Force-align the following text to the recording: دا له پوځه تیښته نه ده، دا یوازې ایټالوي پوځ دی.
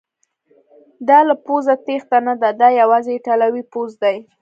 دا 1.07 1.19
له 1.29 1.35
پوځه 1.45 1.73
تیښته 1.85 2.17
نه 2.27 2.33
ده، 2.41 2.49
دا 2.61 2.67
یوازې 2.81 3.09
ایټالوي 3.13 3.63
پوځ 3.73 3.89
دی. 4.03 4.17